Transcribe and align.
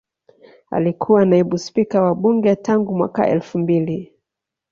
Alikuwa 0.71 1.25
Naibu 1.25 1.57
Spika 1.57 2.01
wa 2.01 2.15
Bunge 2.15 2.55
tangu 2.55 2.95
mwaka 2.95 3.27
elfu 3.29 3.59
mbili 3.59 4.13